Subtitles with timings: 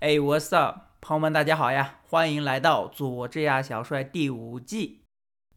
[0.00, 2.00] 哎，What's up，朋友们，大家好呀！
[2.02, 5.02] 欢迎来到佐治亚小帅第五季。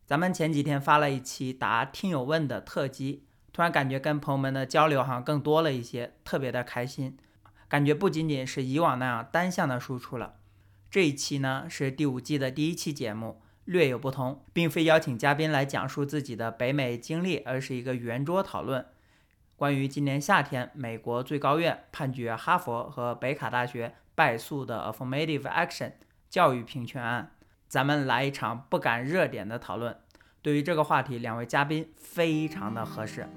[0.06, 7.18] 咱们前几天发了一期答听友问的特辑，突然感觉跟朋友们的交流好像更多了一些，特别的开心。
[7.68, 10.36] 感觉不仅仅是以往那样单向的输出了。
[10.92, 18.86] 这一期呢是第五季的第一期节目，略有不同，并非邀请嘉宾来讲述自己的北美经历，而是一个圆桌讨论。
[19.58, 25.94] 关于今年夏天美国最高院判决哈佛和北卡大学败诉的 affirmative action
[26.30, 27.32] 教育平权案，
[27.68, 29.98] 咱们来一场不赶热点的讨论。
[30.44, 33.28] 对于这个话题，两位嘉宾非常的合适。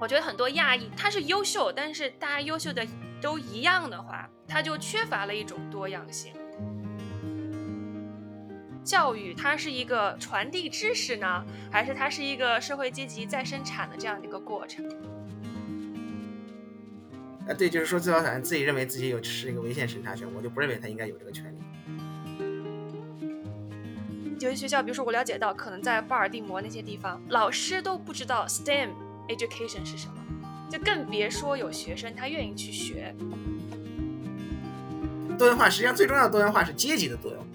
[0.00, 2.86] 我觉得很多亚裔他是优秀，但是大家优秀的
[3.20, 6.32] 都一样的话，他就缺乏了一种多样性。
[8.86, 14.86] 教育它是一个传递知识呢，还是它是一个社会阶级再生产的这样的一个过程？
[17.48, 21.58] 啊，对，就是说最高法院自己认为自己有是一个违宪审查权，我就不认为他应该有这个权利。
[24.38, 28.90] 有些学校，比如说我了解到，可能在巴尔的摩那些地方，老师都不知道 STEM
[29.28, 30.14] education 是什么，
[30.70, 33.12] 就更别说有学生他愿意去学。
[35.36, 37.46] 多元化实际上最重要的多元化是阶级的多元化。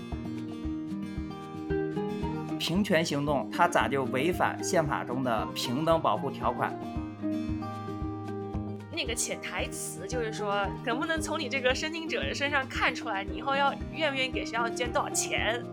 [2.62, 6.72] 平权行动，它咋就违反宪法中的平等保护条款？
[8.92, 15.66] 那个潜台词就是说，能不能从你这个申请者的身上看出来，你以后要愿不愿意给学校捐多少钱？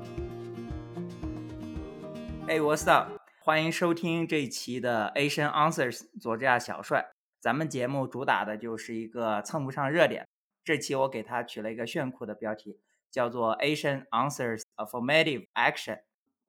[2.46, 3.10] 哎，What's up？
[3.40, 7.04] 欢迎收听这一期的 Asian Answers，佐治亚小帅。
[7.38, 10.26] 咱们节目主打的就是一个蹭不上热点。
[10.64, 12.78] 这期我给他取了一个炫酷的标题，
[13.10, 15.98] 叫做 Asian Answers Affirmative Action。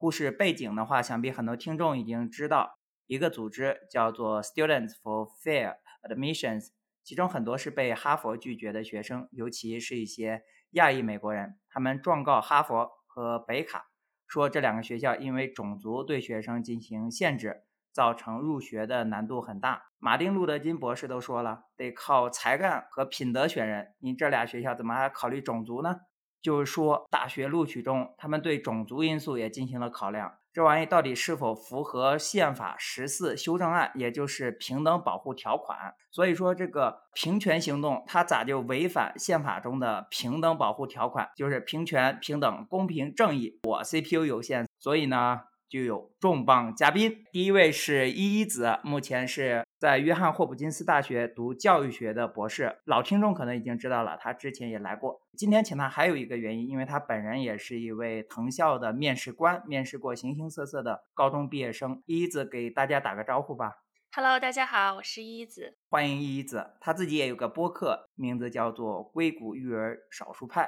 [0.00, 6.68] 故事背景的话，想必很多听众已经知道，一个组织叫做 Students for Fair Admissions，
[7.04, 10.40] 其中很多是被哈佛拒绝的学生，尤其是一些
[10.70, 13.88] 亚裔美国人，他们状告哈佛和北卡，
[14.26, 19.82] 说这两个学校因为种族对学生进行限制，造成入学的难度很大。
[19.98, 25.96] 马丁·路德·金博士都说了，得靠才干和品德选人，你这俩学校怎么还考虑种族呢？
[26.42, 30.34] 就是说，大学录取中，他们对种族因素也进行了考量。
[30.52, 35.94] 这玩意到底是否符合宪法十四修正案，也就是平等保护条款？
[36.10, 41.30] 所以说，这个平权行动它咋就违反宪法中的平等保护条款？
[41.36, 43.60] 就是平权、平等、公平、正义。
[43.62, 45.42] 我 CPU 有限，所以呢。
[45.70, 55.22] 就有重磅嘉宾，第一位是依依子，目前是在约翰霍普金斯大学读教育学的博士，老听众可能已经知道了，他之前也来过。
[55.36, 62.02] 今天请他还有一个原因，因为他本人也是一位藤校的面试官，面试过形形色色的高中毕业生。
[62.06, 63.84] 依依子给大家打个招呼吧。
[64.10, 66.72] Hello，大家好，我是依依子，欢迎依依子。
[66.80, 70.64] 他自己也有个播客，名字叫做《硅谷育儿少数派》。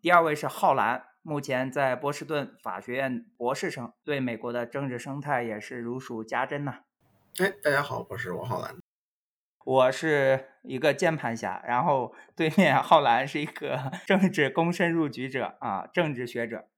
[0.00, 1.02] 第二位是浩然。
[1.28, 6.82] 目前在波士顿法学院博士生，对美国的政治生态也是如数家珍呐。
[7.40, 8.76] 哎，大家好，我是王浩然，
[9.64, 16.68] 我是一个键盘侠，然后对面浩然是一个 政治躬身入局者啊，政治学者。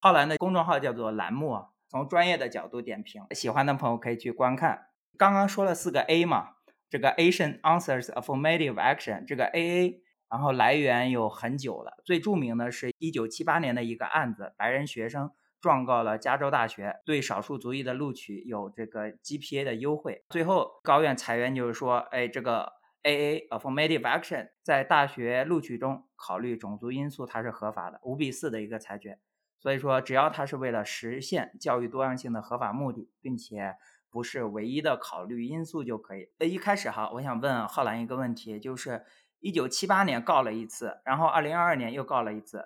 [0.00, 4.88] 浩然的公众号叫做栏目，从专业的角度点评，喜欢的朋友可以去观看。
[5.16, 6.56] 刚刚说了四个 A 嘛，
[6.90, 10.03] 这个 Asian Answers Affirmative Action，这个 AA。
[10.34, 15.30] 然后来源有很久了，最著名的是一九七八年的一个案子，白人学生
[15.60, 20.24] 状告了加州大学，对少数族裔的录取有这个 GPA 的优惠。
[20.30, 22.72] 最后高院裁员就是说，哎，这个
[23.04, 29.20] AA affirmative action 在大学录取中考虑种族因素，它是合法的，五比四的一个裁决。
[29.60, 33.76] 所以说，只要它是为了实现教育多样性的合法目的，并且
[34.10, 36.32] 不是唯一的考虑因素就可以。
[36.40, 39.04] 那一开始哈，我想问浩然一个问题，就是。
[39.44, 42.64] 一九七八年告了一次，然后二零二二年又告了一次，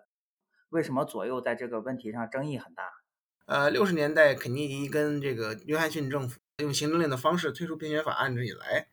[0.69, 2.85] 为什么左右在这个问题上争议很大？
[3.47, 8.87] 呃，六十年代肯尼迪跟这个约翰逊政府用行政令的方式推出平权法案以来，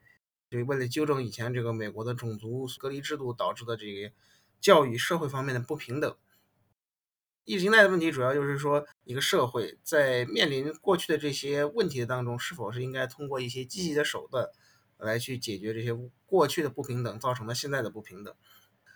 [0.49, 4.11] 就为了纠正以前这个美国的种族隔离制度导致的这个
[4.59, 6.17] 教育社会方面的不平等。
[7.43, 14.47] 意识形态的问题主要就是说，一个社会在面临过去的这些问题当中，是否是应该通过一些积极的手段。
[14.97, 15.93] 来去解决这些
[16.25, 18.33] 过去的不平等造成的现在的不平等，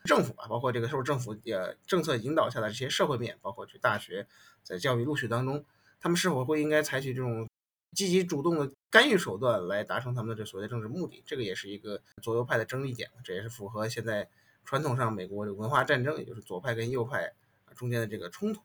[0.05, 4.27] 政府啊，包括这个受政府呃政策引导下的这些社会面，包括去大学
[4.63, 5.65] 在教育录取当中，
[5.99, 7.49] 他们是否会应该采取这种
[7.91, 11.21] 积极主动的干预手段来达成他们的这所谓的政治目的？
[11.25, 14.29] 这个也是一个左右派的争议点，这也是符合现在
[14.63, 17.33] 传统上美国的文化战争，也就是左派跟右派
[17.75, 18.61] 中间的这个冲突。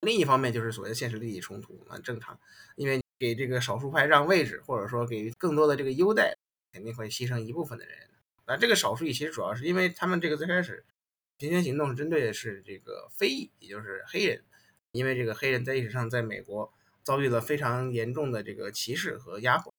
[0.00, 2.38] 另一方面就是所谓的现实利益冲突，很正常，
[2.76, 3.00] 因为。
[3.18, 6.36] 给这个少数派让位置，或者说给更多的这个优待，
[6.72, 8.08] 肯定会牺牲一部分的人，
[8.46, 10.84] 那这个少数裔其实主要是因为他们这个最开始
[11.36, 14.44] 平权行动针对的是这个非裔，也就是黑人，
[14.92, 16.72] 因为这个黑人在历史上在美国
[17.02, 19.72] 遭遇了非常严重的这个歧视和压迫。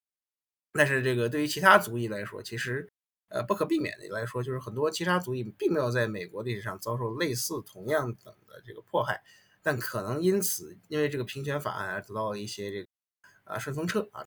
[0.74, 2.90] 但是这个对于其他族裔来说，其实
[3.30, 9.22] 呃不可避免的来说，就是很多其他族裔并没有在美国历史上遭受类似同样等的这个迫害，
[9.62, 12.88] 但可能因此因为这个平权法案而得到了一些这个
[13.50, 14.26] 啊顺风车啊。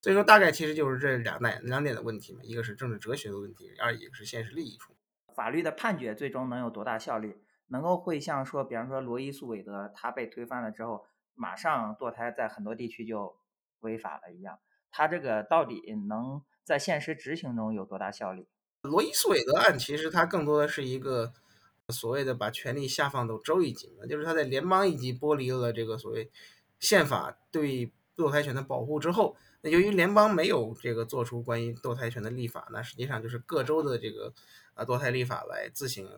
[0.00, 4.94] 所以说，大概其实就是这两点两点的问题嘛，一个是政治哲学的问题，二一个是现实利益冲
[5.26, 5.34] 突。
[5.34, 7.36] 法律的判决最终能有多大效力？
[7.68, 13.36] 能够会像说，比方说罗伊诉韦德他被推翻了之后，马上堕胎在很多地区就
[13.80, 14.58] 违法了一样？
[14.90, 18.46] 他这个到底能在现实执行中有多大效力？
[18.82, 21.32] 罗伊诉韦德案其实它更多的是一个
[21.88, 26.30] 所谓的把权力下放到州一级，就是他在联邦一级剥离了这个所谓
[26.80, 29.36] 宪法对堕胎权的保护之后。
[29.60, 34.32] 那由于联邦没有这个做出关于堕胎权的立法，那实际上就是各州的这个
[34.74, 36.08] 啊堕胎立法来自行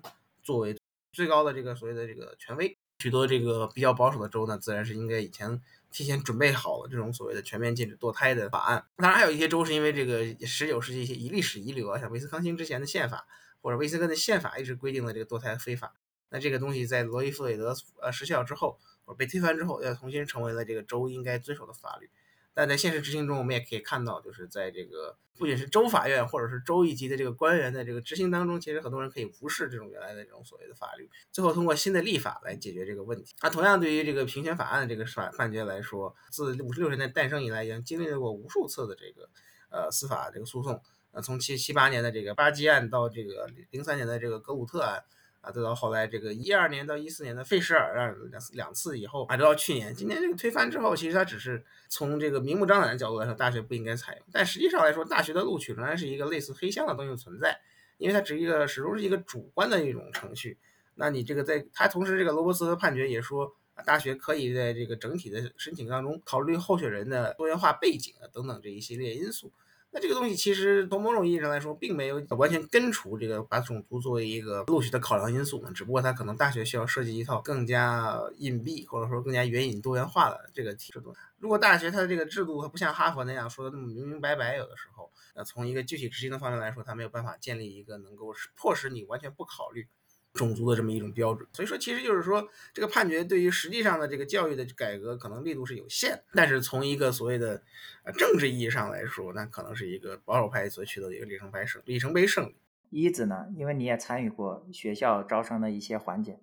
[0.42, 0.74] 作为
[1.12, 2.76] 最高的这个所谓的这个权威。
[3.00, 5.60] 许多这个比较保守的州呢，自然是应该以前
[5.90, 8.86] 提前准备好了这种所谓的全面禁止堕胎的法案。
[8.96, 13.26] 当然，还有一些州是因为这个十九世纪一些遗历史遗留啊，像威斯康星之前的宪法
[13.60, 15.92] 或者威斯根的宪法一直规定的这个堕胎非法。
[16.30, 18.78] 那这个东西在罗伊·弗韦德呃失效之后，
[19.12, 22.08] 被推翻之后，要重新成为了这个州应该遵守的法律。
[22.56, 33.34] 但在现实执行中，我们也可以看到，就是在这个不仅是州法院或者是州一级的这个官员的这个执行当中，其实很多人可以无视这种原来的这种所谓的法律，最后通过新的立法来解决这个问题。
[33.42, 39.28] 那同样对于这个平权法案的这个判判决来说，自五十六年代诞生以来，已经经历了过无数次的这个
[39.70, 40.80] 呃司法这个诉讼。
[41.10, 45.02] 呃，从七七八年的这个巴基案到这个零三年的这个格鲁特案。
[45.44, 57.60] 啊，再到后来这个一二年到一四年的费舍尔案两两次以后，啊，直到去年，今年这个推翻之后，其实它只是从这个明目张胆的角度来说，大学不应该采用，但实际上来说，大学的录取仍然是一个类似黑箱的东西存在，
[57.98, 60.56] 因为它只是一个始终是一个主观的一种程序。
[60.94, 63.54] 那你这个在它同时，这个罗伯斯的判决也说，
[63.84, 69.52] 大学可以在这个整体的申请当中考虑候选人的多元化背景啊等等这一系列因素。
[69.94, 75.64] 那这个东西其实从某种意义上来说，并没有完全根除这个把种族作为一个录取的考量因素。
[75.72, 81.14] 只不过它可能大学需要设计一套更加隐蔽或者说更加援引多元化的这个制度。
[81.38, 89.86] 如果大学它的这个制度它不像哈佛那样说的那么明明白白，有的时候，那从一个具体执行的方面来说，它没有办法建立一个能够迫使你完全不考虑。
[90.34, 97.62] 种族的这么一种标准，所以说其实就是说，这个判决对于实际上的这个教育的改革可能力度是有限，但是从一个所谓的
[98.04, 102.56] 呃政治意义上来说，那可能是一个保守派所取得的一个里程碑胜里程碑胜利。
[102.90, 106.40] 一子呢，因为你也参与过学校招生的一些环节，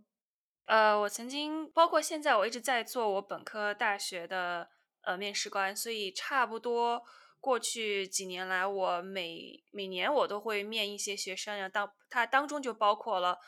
[0.68, 4.70] 呃，我曾经包括现在我一直在做我本科大学的
[5.02, 7.04] 呃面试官，所以差不多
[7.42, 13.40] 过去几年来，我每每年我都会面一些学生，当它当中就包括了。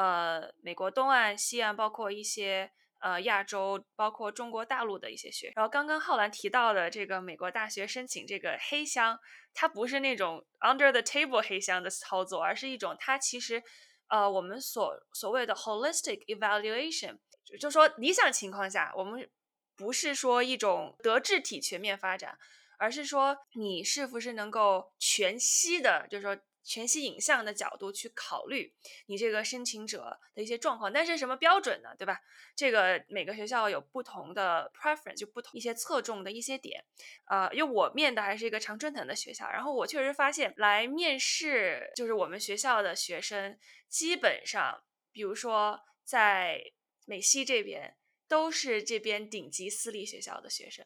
[0.00, 2.70] 呃，美国东岸、西岸，包括一些
[3.00, 5.52] 呃亚洲，包括中国大陆的一些学。
[5.54, 9.18] 然后刚刚浩然提到的这个美国大学申请这个黑箱，
[9.52, 13.62] 它不是那种 under the table 黑箱的操作，而是一种它其实
[14.08, 17.18] 呃我们所所谓的 holistic evaluation，
[17.60, 19.28] 就说理想情况下，我们
[19.76, 22.38] 不是说一种德智体全面发展，
[22.78, 26.34] 而是说你是不是能够全息的，就是说。
[26.62, 28.74] 全息影像的角度去考虑
[29.06, 31.94] 你这个申请者的一些状况，但是什么标准呢？
[31.98, 32.20] 对吧？
[32.54, 36.84] 这个每个学校有不同的 preference，就不同一些侧重的一些点。
[37.26, 43.58] 呃，因为我面的还是一个常春藤的学校，然后我确实发现来面试就是我们学校的学生，
[43.88, 46.72] 基本上，比如说在
[47.06, 47.96] 美西这边
[48.28, 50.84] 都是这边顶级私立学校的学生，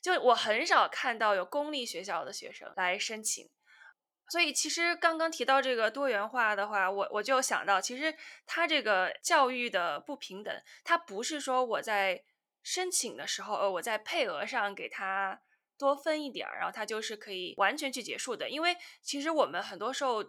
[0.00, 3.50] 就我很少看到有公立学校的学生来申请。
[4.30, 8.14] 所以，其实刚刚提到这个多元化的话，我我就想到，其实
[8.46, 12.22] 它这个教育的不平等，它不是说我在
[12.62, 15.40] 申请的时候，呃，我在配额上给他
[15.76, 18.48] 多分一点儿，然后他就是可以完全去结束的。
[18.48, 20.24] 因为其实我们很多时候。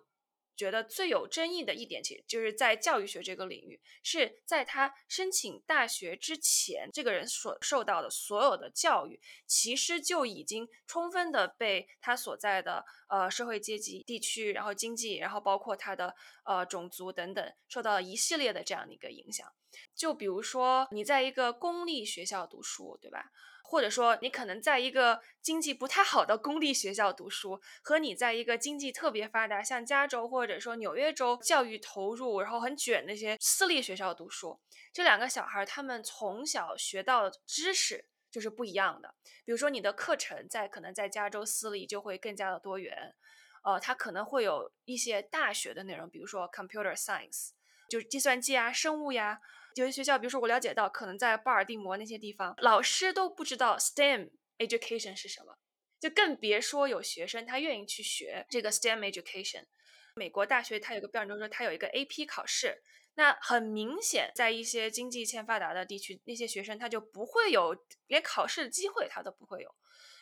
[0.56, 19.48] 觉得最有争议的一点，其实就是在教育学这个领域，是在他申请大学之前，这个人所受到的所有的教育，其实就已经充分的被他所在的呃社会阶级、地区，然后经济，然后包括他的呃种族等等，受到了一系列的这样的一个影响。
[19.96, 23.32] 就比如说你在一个公立学校读书，对吧？
[23.72, 34.60] 或者说，你可能在一个经济不太好的公立学校读书，和你在一个经济特别发达，像加州或者说纽约州教育投入然后很卷那些私立学校读书，
[34.92, 39.16] 这两个小孩儿他们从小学到知识就是不一样的。
[39.46, 43.16] 比如说，你的课程在可能在加州私立就会更加的多元，
[43.64, 47.52] 呃，它可能会有一些大学的内容，比如说 computer science，
[47.90, 49.40] 就是计算机啊、生物呀。
[49.76, 55.58] 有些学校，比如说我了解到，可能在巴尔的摩那些地方，老师都不知道 STEM education 是什么，
[56.00, 59.66] 就更别说有学生他愿意去学这个 STEM education。
[60.14, 62.84] 美国大学它有个标准，就是说它有一个 AP 考试。
[63.16, 67.76] 那很明显，在一些经济欠发达的地区，那些学生他就不会有
[68.08, 69.74] 连考试的机会，他都不会有。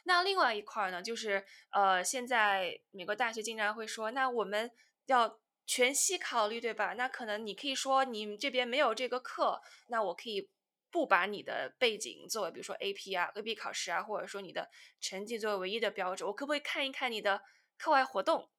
[0.03, 4.72] 那另外一块呢，就是呃，现在美国大学经常会说，那我们
[5.06, 6.93] 要全息考虑，对吧？
[6.93, 10.49] 那可能你可以说你这边没有这个课，那我可以
[10.89, 14.67] 不把你的背景作为，比如说 AP 啊、AP 考试啊，或者说你的
[14.99, 17.43] 成绩作为唯一的标准，我可不可以看一看你的
[17.77, 18.49] 课外活动？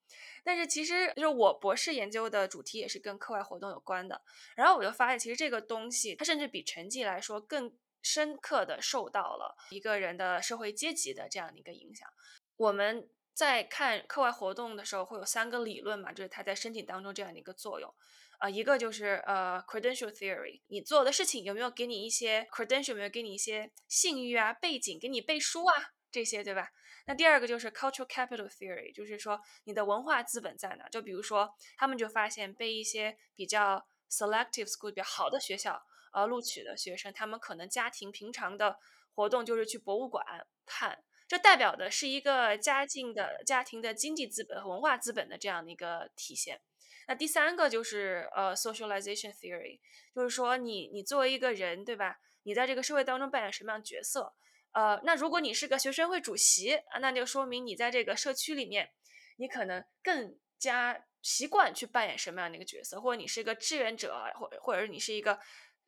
[0.45, 4.23] 但是其实就是我博士研究的主题也是跟课外活动有关的，
[4.55, 12.09] 然后我就发现，其实这个东西它甚至比成绩来说更深刻的受到了一个人的社会阶级的这样的一个影响。
[12.57, 17.95] 我们在看课外活动的时候，会有三个理论嘛，就是它在申请当中这样的一个作用
[18.39, 25.75] 啊，一个就是呃 credential theory，你做的事情有没有给你一些 credential，有没有给你一些信誉啊、背景，给你背书啊
[26.11, 26.71] 这些，对吧？
[27.07, 30.89] 那第二个就是 cultural capital theory，就是说你的文化资本在哪？
[30.89, 35.83] 就比如说，他们就发现被一些比较 selective school 比较好的学校
[36.13, 38.79] 呃录取的学生，他们可能家庭平常的
[39.15, 40.25] 活动就是去博物馆
[40.67, 46.61] 看，这代表的是一个家境的家庭的经济资本和文化资本的这样的一个体现。
[47.07, 49.79] 那第三个就是呃 socialization theory，
[50.13, 52.19] 就是说你你作为一个人，对吧？
[52.43, 54.35] 你在这个社会当中扮演什么样的角色？
[54.73, 58.91] 呃，那如果你是个学生会主席啊，那就说明你在这个社区里面，
[59.37, 65.39] 你可能更加习惯去扮演什么样的一个角色，或者你是一个志愿者，或或者是你是一个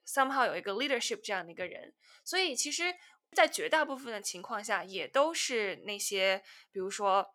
[0.06, 1.92] somehow 有一个 leadership 这样的一个人。
[2.25, 2.94] 所以其实，
[3.34, 7.34] 在绝大部分的情况下，也都是那些，比如说，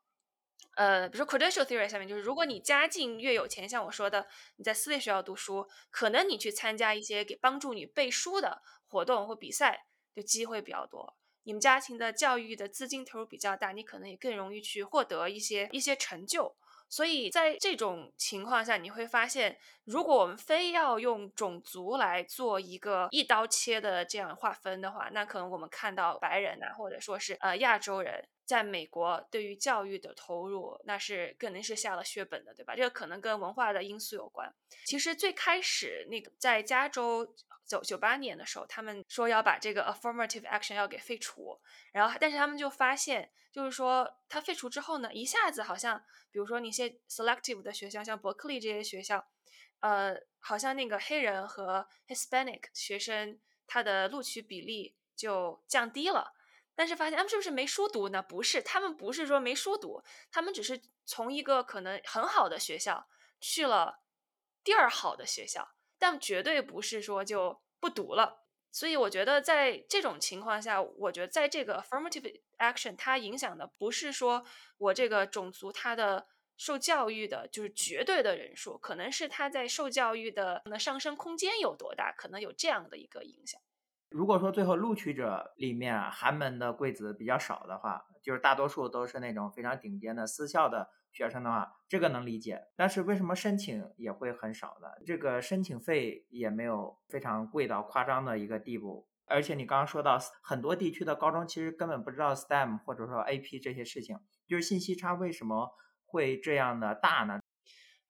[0.75, 4.27] 呃，比如说 credential theory 下面，就是如果你家境越有钱，像我说的，
[4.57, 9.85] 你在私立学校读书，可能你去参加一些给帮助你背书的活动或比赛，
[10.15, 11.17] 就机会比较多。
[11.43, 16.55] 你们家庭的教育的资金投入比较大，你可能也更容易去获得一些一些成就。
[16.89, 28.27] 所以在这种情况下，你会发现，如果我们非要用种族来做一个一刀切的这样划分的话，那可能我们看到白人啊，或者说是呃亚洲人。
[28.45, 32.73] 在美国，对于教育的投入，那是肯定是下了血本的，对吧？
[32.77, 34.49] 这个可能跟文化的因素有关。
[34.85, 37.27] 其实最开始那个在加州
[37.65, 41.59] 九九八年的时候，他们说要把这个 affirmative action 要给废除，
[41.91, 46.01] 然后但是他们就发现，就是说它废除之后呢，一下子好像，
[46.31, 49.27] 比如说那些 selective 的学校，像伯克利这些学校，
[49.79, 56.33] 呃，好像那个黑人和 Hispanic 学生他的录取比例就降低了。
[56.75, 58.21] 但是发现他们是不是没书读呢？
[58.21, 63.07] 不是，他们不是说没书读，他们只是从一个可能很好的学校
[63.39, 64.01] 去了
[64.63, 68.43] 第二好的学校，但绝对不是说就不读了。
[68.71, 74.45] 所以我觉得在这种情况下，我觉得在这个 affirmative action 它影响的不是说
[74.77, 83.61] 我这个种族它的受教育的就是绝对的人数，可能是他在受教育的那上升空间有多大，可能有这样的一个影响。
[84.09, 92.67] 如果说最后录取者里面寒门的贵子比较少的话，就是大多数都是那种非常顶尖的私校的学生的话，这个能理解。
[92.75, 94.87] 但是为什么申请也会很少呢？
[95.05, 99.07] 这个申请费也没有非常贵到夸张的一个地步。
[99.25, 105.69] 而且你刚刚说到很多地区的高中其实根本不知道 STEM 或者说 AP 这些事情，就是信息差为什么
[106.07, 107.39] 会这样的大呢？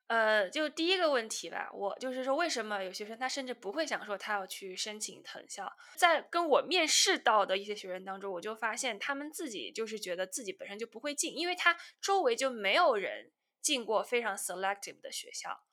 [0.08, 5.70] 呃，就第一个问题吧，我就是说，为什么有学生他甚至不会想说他要去申请藤校？
[5.98, 15.67] 在跟我面试到的一些学生当中，我就发现他们自己就是觉得自己本身就不会进，因为他周围就没有人进过非常 selective 的学校。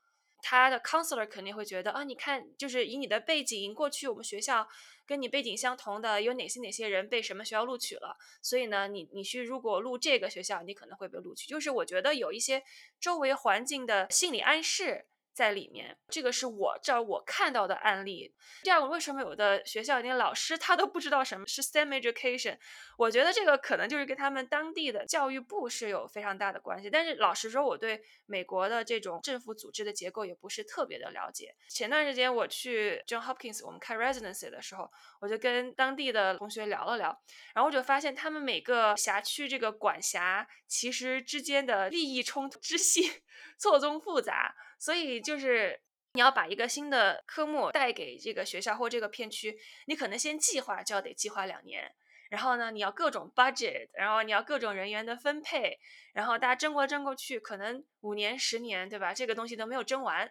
[0.47, 4.69] 他的 counselor 肯定会觉得啊，你看，就是以你的背景，过去我们学校
[5.07, 11.47] 跟你背景相同的有哪些哪些人被什么学校录取了，所以呢，你你去如果录这个学校，你可能会被录取。
[11.47, 12.63] 就是我觉得有一些
[13.01, 15.07] 周围环境的心理暗示。
[15.35, 18.33] 在里面，这个是我这我看到的案例。
[18.63, 22.57] 第二个，为什么有的学校连老师他都不知道什么是 STEM education？
[22.97, 26.89] 我觉得这个可能就是跟他们当地的教育部是有非常大的关系。
[26.89, 31.53] 但是老实说，我对美国的这种政府组织的结构也不是特别的了解。
[31.69, 34.89] 前段时间我去 John Hopkins，我们开 residency 的时候，
[35.21, 37.21] 我就跟当地的同学聊了聊，
[37.55, 43.23] 然后我就发现他们每个辖区这个管辖其实之间的利益冲突之细
[43.59, 44.55] 错综复杂。
[44.79, 45.81] 所以就是
[46.13, 51.93] 你要把一个新的科目带给这个学校或这个片区，你可能先计划就要得计划两年，
[52.31, 55.79] 然后呢，你要各种 budget，然后你要各种人员的分配，
[56.13, 59.13] 然后大家争过争过去，可能五年、十年，对吧？
[59.13, 60.31] 这个东西都没有争完，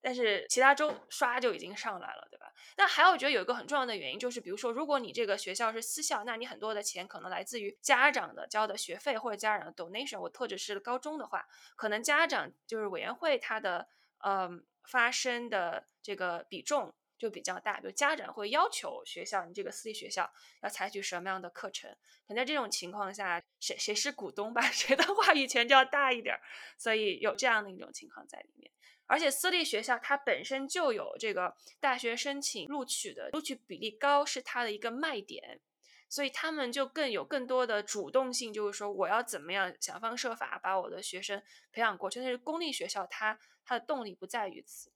[0.00, 2.47] 但是其他州刷就已经上来了，对吧？
[2.76, 11.46] 那还有，我觉得有一个很重要的原因，就是比如说，如果你这个学校是私校，那你很多的钱可能来自于家长的交的学费或者家长的 donation，或或者是高中的话，
[11.76, 13.88] 可能家长就是委员会它的
[14.18, 14.50] 呃
[14.84, 16.94] 发生的这个比重。
[17.18, 20.30] 就比较大，就家长会要求学校，你这个私立学校
[20.62, 21.90] 要采取什么样的课程？
[22.28, 26.38] 可能在这种情况下，谁谁是股东吧， 谁的话语权就要大一点。
[26.78, 28.70] 所以有这样的一种情况在里面。
[29.08, 35.60] 而且私立学校它本身就有这个大学申请录取的录取比例高是它的一个卖点，
[36.08, 42.20] 所以他们就更有更多的主动性，就是说我要怎么样想方设法把我的学生培养过去。
[42.20, 44.92] 但是公立学校它它的动力不在于此。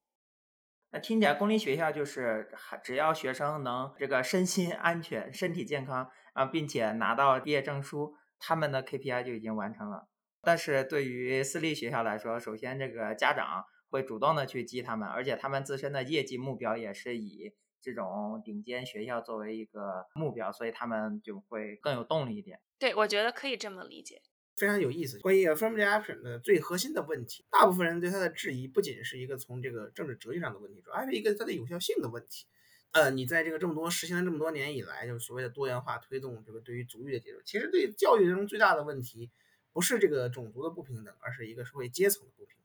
[0.91, 2.53] 那听起来公立学校就是
[2.85, 10.09] 只要学生能这个身心安全、身体健康啊，并且拿到毕业证书，他们的 KPI 就已经完成了。
[10.43, 22.59] 但是对于私立学校来说，首先这个家长会主动的去激他们，而且他们自身的业绩目标也是以这种顶尖学校作为一个目标，所以他们就会更有动力一点。
[22.79, 24.23] 对，我觉得可以这么理解。
[24.57, 25.19] 非常有意思。
[25.21, 32.47] 关于 affirmative action 的最核心的问题，大部分人对它的质疑，不仅是一个从这个政治哲学上的问题，主要还是一个它的有效性的问题。
[32.93, 39.31] 呃，你在这个这么多实行了这么多年以来，就是所谓的多元化推动这个对于族裔的接受，其实对教育中最大的问题，
[39.73, 42.62] 不是这个种族的不平等，而是一个社会阶层的不平等。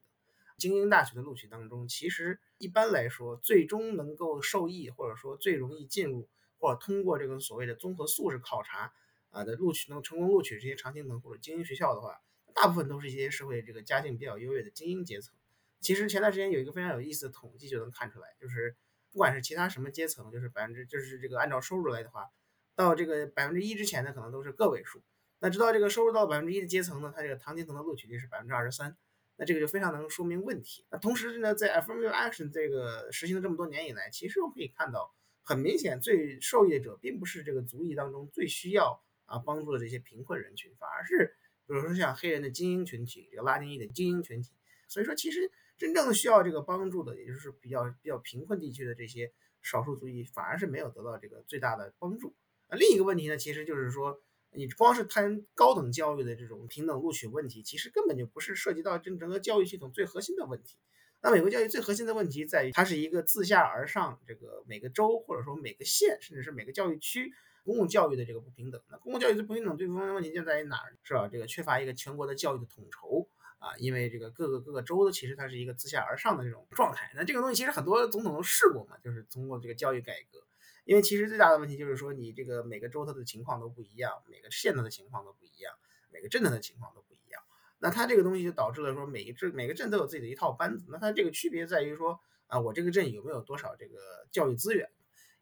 [0.58, 6.28] 精英大学的录取当中，其实一般来说，最终能够受益，或者说最容易进入，
[6.60, 8.94] 或者通过这个所谓的综合素质考察。
[9.30, 12.22] 啊的录取能成功录取这些常青藤或者精英学校的话，
[12.56, 15.36] 大部分都是一些社会这个家境比较优越的精英阶层。
[15.82, 18.78] 其实前段时间有一个非常有意思的统计就能看出来，就是
[19.12, 22.30] 不管是其他什么阶层，就是百分之就是这个按照收入来的话，
[22.74, 25.04] 到这个百分之一之前呢，可能都是个位数。
[25.40, 28.96] 那直到这个收入到百分之一的阶层呢，它这个常青藤的录取率是百分之二十三。
[29.38, 30.86] 那这个就非常能说明问题。
[30.92, 39.02] 那同时呢，在 affirmative action 这个实行了这么多年以来，其实我们可以看到，很明显最受益者并不是这个族裔当中最需要。
[39.28, 41.36] 啊，帮助的这些贫困人群，反而是
[41.68, 44.54] 比如说像黑人的精英群体，这个拉丁裔的精英群体。
[44.88, 52.38] 所以说，其实真正需要这个帮助的，也就是比较比较贫困地区的这些少数族裔，反而是没有得到这个最大的帮助。
[52.68, 54.22] 啊，另一个问题呢，其实就是说，
[54.58, 60.78] 你光是谈高等教育的这种平等录取问题，其实根本就不是涉及到整整个教育系统最核心的问题。
[61.22, 67.32] 那美国教育最核心的问题在于，它是一个自下而上，这个每个州或者说每个县，甚至是每个教育区。
[67.64, 70.96] 公共教育的这个不平等，那公共教育的不平等最根本的问题就在于哪儿？
[71.04, 71.28] 是吧？
[71.28, 73.28] 这个缺乏一个全国的教育的统筹
[73.60, 77.12] 啊，因为这个各个各个州的其实它是一个自下而上的这种状态。
[77.14, 80.47] 那这个东西其实很多总统都试过嘛，就是通过这个教育改革。
[80.88, 85.74] 因为其实最大的问题就是说，你这个每个州它的情况都不一样，每个县它的情况都不一样，
[86.14, 87.44] 每个镇它的情况都不一样。
[87.80, 90.86] 那它这个东西就导致了说，每个镇每个镇都有自己的一套班子。
[90.90, 94.90] 那它这个区别在于说，啊，我这个镇有没有多少这个教育资源？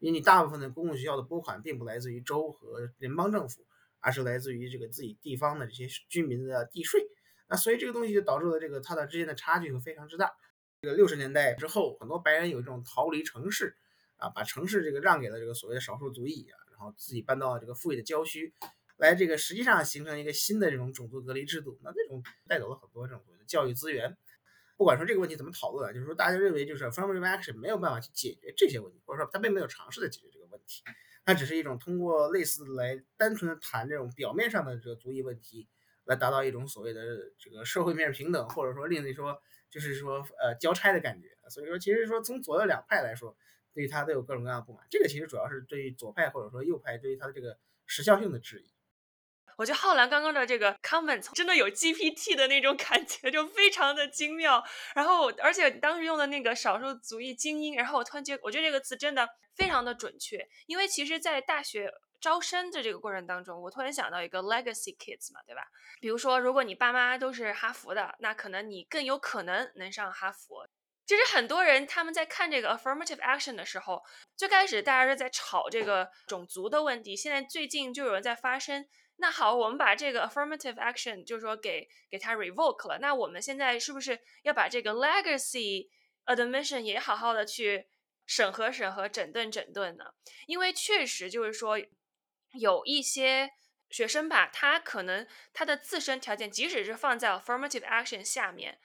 [0.00, 3.64] 因为你大部分的公共学校的拨款并不来自于州和联邦政府，
[4.00, 7.08] 而是来自于这个自己地方的这些居民的地税。
[7.48, 10.32] 那所以这个东西就导致了这个它的之间的差距会非常之大。
[10.82, 13.76] 这个六十年代之后，很多白人有这种逃离城市，
[14.16, 18.52] 啊，把城市这个让给了这个所谓的少数族裔啊，然后自己搬到这个富裕的郊区，
[18.96, 21.78] 来这个实际上形成一个新的这种种族隔离制度。
[21.82, 24.16] 那这种带走了很多这种教育资源。
[24.78, 30.82] 不管说这个问题怎么讨论，就是说大家认为就是 affirmative action 没有办法去解决这些问题，或者说他并没有尝试的解决这个问题，
[31.24, 35.66] 它只是一种通过类似来单纯的谈这种表面上的这个族裔问题，
[36.04, 37.00] 来达到一种所谓的
[37.38, 41.28] 这个社会面平等，或者说另一说就是说呃交差的感觉。
[41.48, 43.34] 所以说其实说从左右两派来说，
[43.76, 44.82] 对于他都有各种各样的不满。
[44.88, 48.72] 这个其实主要是对于左派或者说右派对于他的这个时效性的质疑。
[49.58, 54.64] 我觉得浩然刚刚的这个 comment 真的有 GPT 的那种感觉，就非常的精妙。
[54.94, 60.46] 然后，而且当时用的那个少数族裔精英，然后我突然觉得，我觉得这个词真的非常的准确。
[60.66, 65.62] 因为其实，在大学招生的这个过程当中，我突然想到一个 legacy kids 嘛，对吧？
[66.00, 70.68] 比如说，如果你爸妈都是哈佛的，那可能你更有可能能上哈佛。
[71.06, 74.02] 其实很多人他们在看这个 affirmative action 的时候，
[74.36, 78.86] 最开始大家是在吵这个种族的问题，现在最近就有人在发声。
[79.18, 82.98] 那好，我们把这个 affirmative action 就是说给给它 revoke 了。
[82.98, 85.88] 那我们现在是不是要把这个 legacy
[86.26, 87.86] admission 也好好的去
[88.26, 90.04] 审核审核、整顿整顿呢？
[90.46, 91.78] 因为确实就是说
[92.58, 93.52] 有一些
[93.88, 98.80] 学生吧，他可能他的自身条件，即使是放在 affirmative action 下面。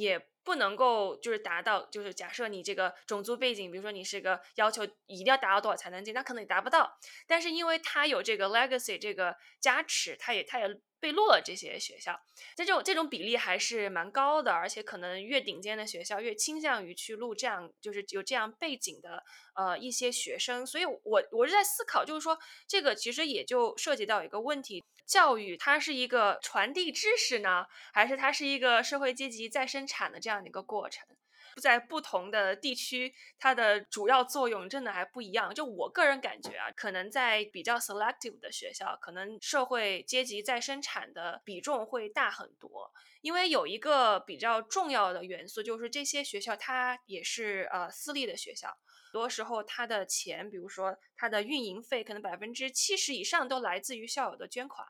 [0.00, 6.98] 也不能够就是达到，就是假设你这个种族背景，比如说你是个要求一定要达到多少才能进，那可能你达不到。
[7.26, 10.68] 但是因为他有这个 legacy 这个加持，他也他也
[11.06, 12.20] 被录了这些学校，
[12.56, 19.22] 这种这种比例还是蛮高的，而且可能越顶尖的学校越倾向于去录这样就是有这样背景的
[19.54, 20.66] 呃一些学生。
[20.66, 24.84] 所以我我是在思考，就是说这个其实也就涉及到一个问题。
[25.06, 31.06] 教育它是一个传递知识呢，还是它是一个社会阶级再生产的这样的一个过程？
[31.60, 35.54] 在不同的地区，它的主要作用真的还不一样。
[35.54, 42.92] 就我个人感觉啊，可能在比较 selective 的学校，可能社会阶级再生产的比重会大很多。
[43.22, 48.68] 因为有一个比较重要的元素，就是这些学校它也是呃私立的学校。
[49.06, 54.86] 很多时候，他的钱，比如说他的运营费，可能百分之七十以上都来自于校友的捐款。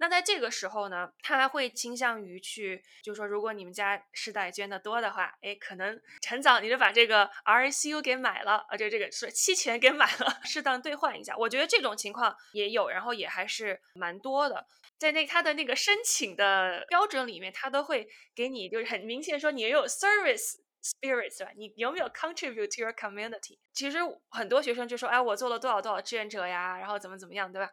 [0.00, 11.36] 那在这个时候呢，他会倾向于去，就是说，如果你们家世代捐的多的话，哎，可能陈早你就把这个 RCU 给买了，啊，就这个是期权给买了， 适当兑换一下。
[11.36, 14.66] 我觉得这种情况也有，然后也还是蛮多的。
[14.98, 20.56] 在那他的那个申请的标准里面，他都会给你就是很明确说你有 service。
[20.82, 23.58] spirits 吧，你有没有 contribute to your community？
[23.74, 23.98] 其实
[24.30, 27.70] 很多学生就说，哎，我做了多少多少志愿者呀，然后怎么怎么样，对吧？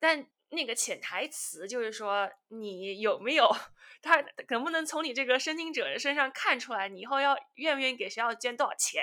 [0.00, 3.50] 但那个潜台词就是说，你有没有
[4.00, 9.02] 他能不能从你这个申请者的身上看出来，你以后要愿不愿意给学校捐多少钱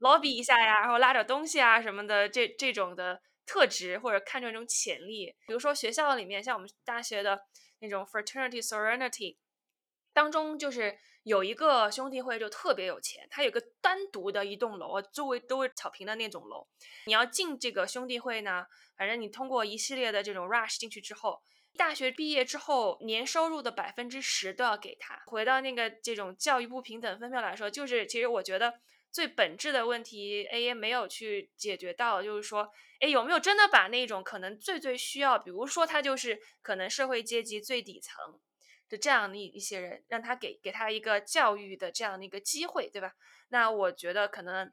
[0.00, 7.40] ，lobby 一下呀，然后拉点东西啊什么的，这这种的特质或者看出一种潜力，比如说学校里面像我们大学的
[7.80, 9.36] 那种 fraternity serenity
[10.12, 10.98] 当中就是。
[11.24, 16.68] 有一个兄弟会就特别有钱，他有个单独的一栋楼，周围都是草坪的那种楼。
[17.06, 21.40] 你要进这个兄弟会呢，反正你通过一系列的这种 rush 进去之后，
[21.76, 25.22] 大学毕业之后年收入的百分之十都要给他。
[25.26, 28.74] 回到那个这种教育不平等分配来说，就是其实我觉得
[29.10, 38.40] 最本质的问题，A A 没有去解决到，就是说，哎，有没有真的把那种可能最最需要，比如说他就是可能社会阶级最底层。
[38.86, 43.12] 就这样的一一些人，让他给给他一个教育的这样的一个机会，对吧？
[43.48, 44.70] 那我觉得可能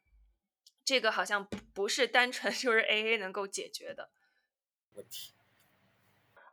[0.91, 4.09] 这个好像不是单纯 就是 A A 能够解决的
[4.91, 5.33] 问题。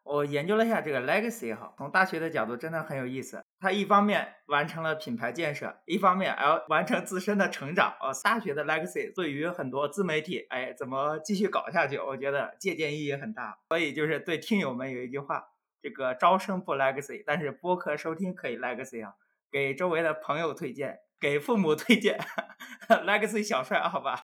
[0.05, 3.45] 我研究了一下这个 legacy 哈，从大学的角度真的很有意思。
[3.59, 7.97] 它一方面完成了品牌建设，一方面还要完成自身的成长。
[8.01, 11.99] 哦，大学的 legacy 对于很多自媒体，哎，怎么继续搞下去？
[11.99, 13.59] 我觉得借鉴意义很大。
[13.71, 15.49] 所以就是对听友们有一句话。
[15.83, 19.15] 这个招生不 legacy，但是播客收听可以 legacy 啊，
[19.51, 22.19] 给周围的朋友推荐，给父母推荐，
[22.89, 24.23] legacy 小帅，好吧。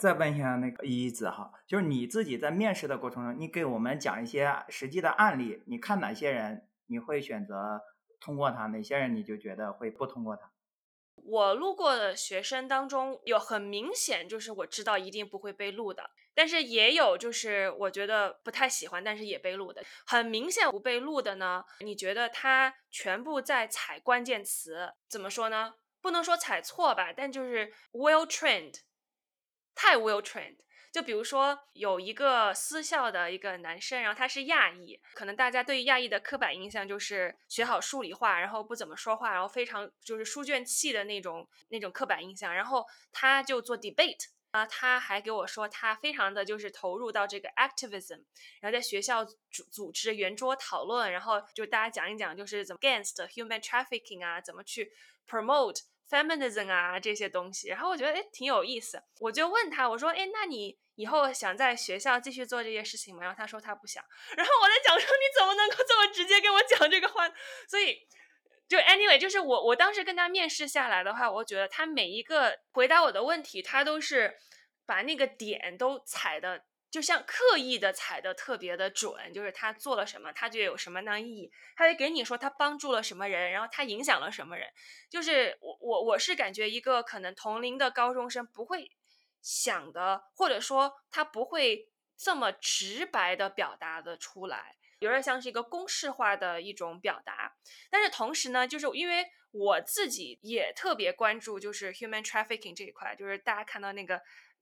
[0.00, 7.82] 再问一下那个一子哈，就是你自己在面试的过程中，你给我们讲一些实际的案例，你看哪些人你会选择？
[8.18, 10.50] 通过他，哪些人你就觉得会不通过他？
[11.16, 19.82] 我录过的学生当中，有很明显就是我知道一定不会被录的，但是也有就是我觉得不太喜欢，但是也被录的。
[20.06, 24.92] 很明显不被录的呢，你觉得他全部在踩关键词？
[25.08, 25.74] 怎么说呢？
[26.02, 28.74] 不能说踩错吧，但就是 well trained，
[29.74, 30.56] 太 well trained。
[30.92, 42.52] 就比如说有一个私校的一个男生，然后他是亚裔，可能大家对于亚裔的刻板印象就是学好数理化，然后不怎么说话，然后非常就是书卷气的那种那种刻板印象。
[42.52, 48.24] 然后他就做 debate 啊，他还给我说他非常的就是投入到这个 activism，
[48.60, 54.90] 然后在学校组组织圆桌讨论，然后就大家讲一讲就是怎么 against human trafficking 啊，怎么去
[55.28, 55.82] promote。
[56.10, 63.22] Feminism 啊这些东西，然后我觉得哎挺有意思，我就问他我说哎那你以后想在学校继续做这些事情吗？
[63.22, 64.04] 然后他说他不想，
[64.36, 67.28] 然后我在讲说你怎么能够这么直接跟我讲这个话？
[67.68, 67.96] 所以
[68.68, 74.36] 就 anyway 就是我我当时跟他面试下来的话，我觉得他每一个回答我的问题，他都是
[74.84, 76.64] 把那个点都踩的。
[76.90, 84.66] 就像刻意的踩的特别的准，就是他做了什么，他就有什么样意义，他会给你说他帮助了什么人，然后他影响了什么人。
[85.08, 88.90] 就是我我我是感觉一个可能同龄的高中生不会
[89.40, 97.54] 想的，或者说他不会这么直白的表达的出来，有点像是一个公式化的一种表达。
[97.88, 104.20] 但是同时呢，就是因为我自己也特别关注就是 human trafficking 这一块，就是大家看到那个。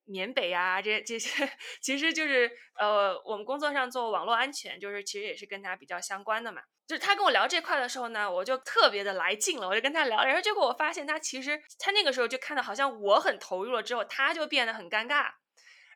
[0.09, 1.31] 缅北呀，这这些
[1.81, 6.63] 其实就是呃，我们工作上做网络安全，就是其实也是跟他比较相关的嘛。
[6.87, 15.33] 就是他跟我聊这块的时候呢，我就特别的来劲了，我就跟他聊，然后结果我发现他其实他那个时候就看到好像我很投入了之后，他就变得很尴尬。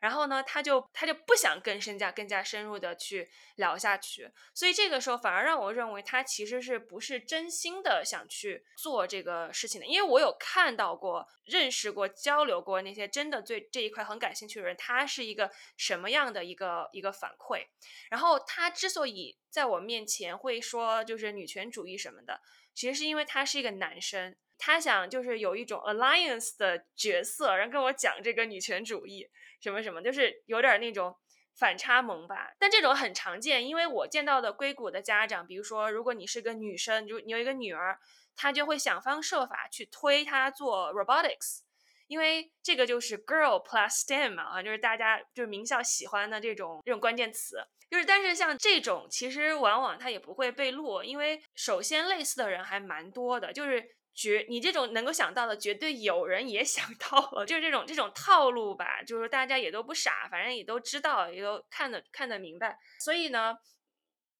[0.03, 17.65] 然后呢，他就他就不想更深加更加深入的去聊下去，所以这个时候反而让我认为他其实是不是真心的想去做这个事情的，因为我有看到过、认识过、交流过那些真的对这一块很感兴趣的人，他是一个什么样的一个一个反馈。
[18.09, 22.41] 然后他之所以在我面前会说就是女权主义什么的，
[22.73, 29.29] 其实是因为他是一个男生，他想就是有一种 alliance 的角色，然后跟我讲这个女权主义。
[29.63, 31.15] 什么什么，就是有点那种
[31.55, 32.53] 反差萌吧。
[32.59, 37.97] 但这种很常见，因为我见到的硅谷的家长，比如说，如果你是个女生，就你有一个女儿，
[38.35, 41.61] 她就会想方设法去推她做 robotics，
[42.07, 47.65] 因为这个就是 girl plus STEM 嘛，啊，就是大家就是名校喜欢的这种这种关键词。
[47.89, 53.95] 就是，但是像这种，其实往往它也不会被录，因为首先类似的人还蛮多的，就是。
[54.13, 62.77] 绝，你这种能够想到的，绝对有人也 想到了，就是这种这种套路吧，就是大家也都不傻，反正也都知道，也都看得看得明白。
[62.99, 63.57] 所以呢，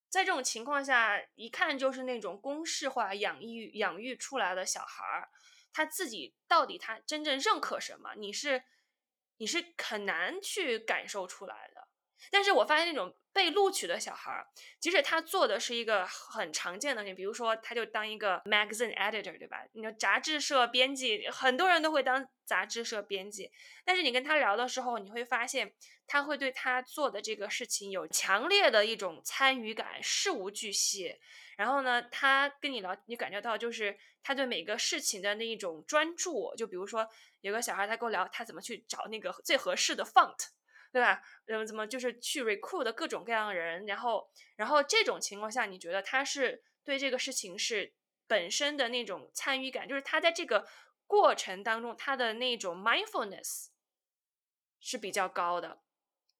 [0.10, 5.30] 在这种情况下，一看就是那种公式化养育养育出来的小孩儿，
[5.74, 8.64] 他自己到底他真正认可什么，你是
[9.38, 11.73] 你是很难去感受出来的。
[12.32, 14.48] 但是我发现那种被录取的小孩儿，
[14.80, 19.64] 即使他做的是一个很常见的事情，比如说他就当一个 magazine editor，对吧？
[19.74, 23.52] 你说杂志社编辑，很多人都会当杂志社编辑。
[23.84, 25.74] 但是你跟他聊的时候，你会发现
[26.08, 31.16] 他会对他做的这个事情有强烈的一种参与感，事无巨细。
[31.58, 36.54] 然后呢，他跟你聊，你感觉到就是他对每个事情的那一种专注。
[36.56, 37.08] 就比如说
[37.42, 40.48] 有个小孩，他跟我聊他怎么去找那个最合适的 font。
[40.94, 41.22] 对吧？
[41.48, 47.96] 怎么，怎么就是去 recruit 各种各样的人，然后，然后这种情况下，你觉得他是对这个事情是
[48.28, 50.68] 本身的那种参与感，就是他在这个
[51.08, 53.70] 过程当中，他的那种 mindfulness
[54.80, 55.83] 是比较高的。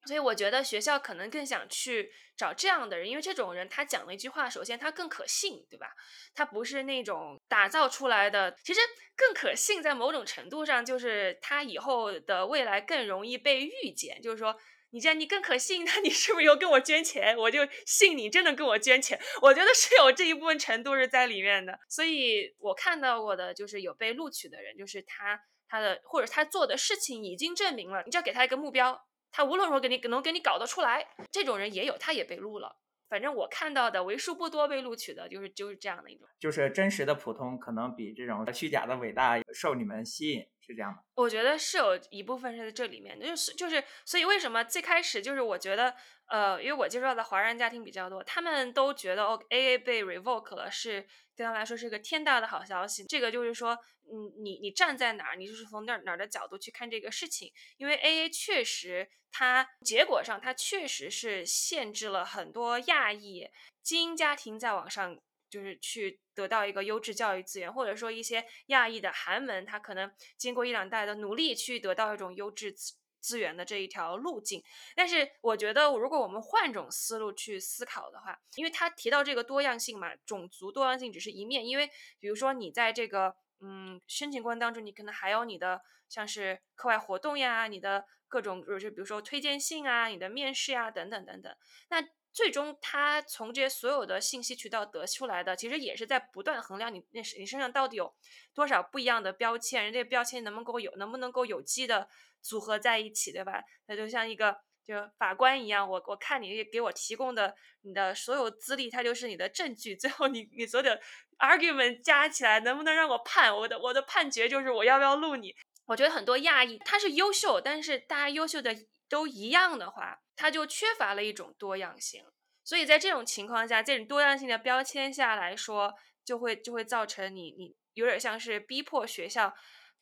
[0.06, 5.88] 所以我觉得学校可能更想去找这样的人，因为这种人他讲了一句话，首先他更可信，对吧？
[6.34, 8.80] 他不是那种打造出来的，其实
[9.16, 14.20] 更可信，在某种程度上就是他以后的未来更容易被预见。
[14.20, 14.54] 就是说，
[14.90, 17.36] 你既然你更可信， 那你是不是又跟我捐钱？
[17.36, 19.18] 我就信你真的跟我捐钱。
[19.40, 21.78] 我觉得是有这一部分程度是在里面的。
[21.88, 29.00] 所以我看到过的就是有被录取的人，就是他他的或者他做的事情已经证明了，你只要给他一个目标。
[29.36, 32.76] 他无论如何给你能给你搞得出来，这种人也有，他也被录了。
[33.08, 40.94] 反正我看到的为数不多被录取的，就是就是这样的一种，就是真实的普通可能比这种虚假的伟大受你们吸引，是这样。
[41.14, 45.94] 我觉得是有一部分是在这里面，就是就是所以为什么最开始就是我觉得
[46.26, 51.06] 呃，因为我接触到的华人家庭比较多，他们都觉得哦，A A 被 revoke 了是。
[51.36, 53.04] 对他来说是个天大的好消息。
[53.04, 57.52] 这个就是说，嗯，你你站在哪儿，你就是从哪哪儿的角度去看这个事情。
[57.76, 63.48] 因为 A A 确实，它结果上它确实是限制了很多亚裔
[63.82, 65.18] 精英家庭在网上
[65.54, 72.94] 就是去得到一个优质教育资源，或者说一些亚裔的寒门，他可能经过一两代的努力去得到一种优质资。
[73.24, 74.62] 资源的这一条路径，
[74.94, 81.88] 但是我觉得，如果我们换种思路去思考的话，因为他提到这个多样性嘛，种族多样性只是一面，因为
[82.20, 91.56] 比如说你在这个嗯申请过程当中，你可能还有你的像是课外活动呀，你的各种就是比如说推荐信啊，你的面试呀等等等等，
[91.88, 98.14] 那最终他从这些所有的信息渠道得出来的，其实也是在不断衡量你那是你身上到底有
[98.52, 102.08] 多少不一样的标签，人这标签能不能够有能不能够有机的。
[102.46, 103.64] 组合在一起，对吧？
[103.86, 104.54] 那就像一个
[104.86, 109.96] 就法官一样，我我看你给我提供的你的所有资历，它就是你的证据。
[109.96, 111.00] 最后你你所有的
[111.38, 113.56] argument 加起来，能不能让我判？
[113.56, 115.56] 我的我的判决就是我要不要录你？
[115.86, 118.76] 我觉得很多亚裔他是优秀，但是大家优秀的
[119.14, 122.24] 都一样的话，它就缺乏了一种多样性。
[122.64, 129.54] 所以在这种情况下，这种多样性的标签下来说，就会就会造成你你有点像是逼迫学校。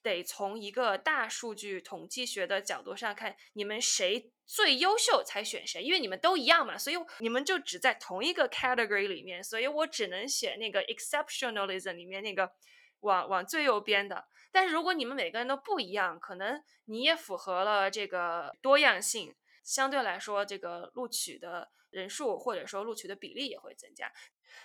[0.02, 12.50] 得从一个大数据统计学的角度上看，你们谁最优秀才选谁，因为你们都一样嘛，所以你们就只在同一个 category 里面，所以我只能选那个 exceptionalism 里面那个
[13.02, 14.26] 往往最右边的。
[14.50, 24.10] 但是如果你们每个人都不一样，可能你也符合了这个多样性，相对来说，这个录取的人数或者说录取的比例也会增加。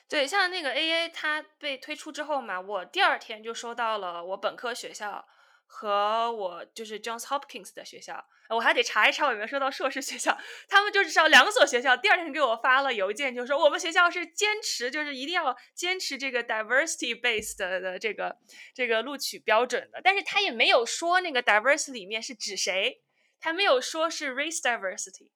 [0.10, 5.26] 对，像那个 AA 它被推出之后嘛，我第二天就收到了我本科学校
[5.70, 10.36] 和我就是 Johns Hopkins 的学校，我还得查一查我有没有收到硕士学校。
[10.68, 18.38] 他们就是上两所学校，第二天给我发了邮件，就说我们学校是坚持，就是一定要坚持这个 diversity based 的这个
[18.74, 20.02] 这个录取标准的。
[20.04, 23.04] 但是他也没有说那个 diversity 里面是指谁，
[23.40, 25.32] 他没有说是 race diversity，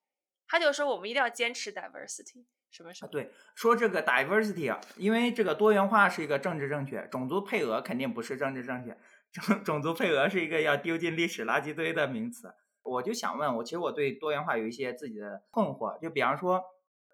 [0.47, 2.45] 他就说我们一定要坚持 diversity。
[2.71, 3.11] 什么什么？
[3.11, 8.97] 对，说这个 diversity 啊，因为这个多元化是一个政治正确，种族配额肯定不是政治正确。
[9.31, 16.63] 种种族配额是一个要丢进历史垃圾堆的名词，我就想问我，其实我对多元化有一些自己的困惑，就比方说，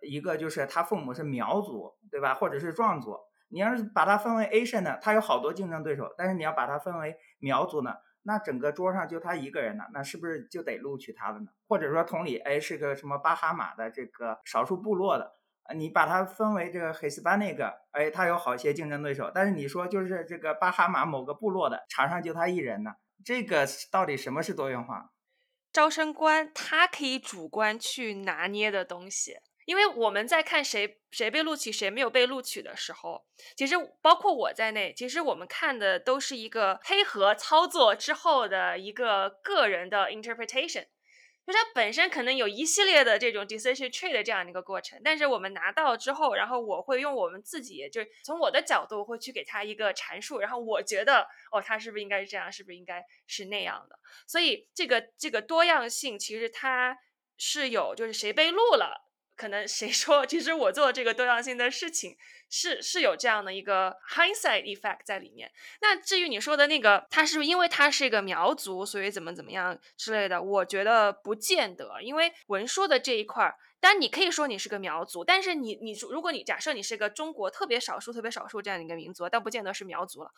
[0.02, 3.18] 一个就是他父母是苗族，对吧，或者是壮族，
[3.50, 11.48] 你要是把它分为 Asian 呢，他有好多竞争对手，但是你要把它分为苗族呢，那整个桌上就他一个人呢，那是不是就得录取他了呢？
[11.68, 15.36] 或者说同理，哎，是个什么巴哈马的这个少数部落的？
[15.76, 22.92] 你把它分为这个 Hispanic，哎，他有好些竞争对手，但是你说就是这个巴哈马某个部落的场上就他一人呢，
[23.26, 25.12] 这个到底什么是多元化？
[25.74, 33.26] 招生官他可以主观去拿捏的东西，因为我们在看谁谁被录取谁没有被录取的时候，
[33.56, 40.88] 其实包括我在内，其实我们看的都是一个黑盒操作之后的一个个人的 interpretation。
[41.48, 53.98] 就它本身可能有一系列的这种 decision tree 的这样的一个过程，但是我们拿到之后，然后我会用我们自己，就是从我的角度会去给它一个阐述，然后我觉得哦，它是不是应该是这样，是不是应该是那样的？
[54.28, 56.98] 所以这个这个多样性其实它
[57.38, 59.07] 是有，就是谁被录了。
[59.38, 62.18] 可能谁 说，其实我做这个多样性的事情
[62.50, 65.52] 是是有这样的一个 hindsight effect 在里面。
[65.80, 70.42] 那至于你说的那个，他是不是因为他是一个苗族，所以怎么怎么样之类的？
[70.42, 80.32] 我觉得不见得，因为文书的这一块儿，当然你可以说你是个苗族，但是你你如果你假设你是个中国特别少数特别少数这样的一个民族，但不见得是苗族了。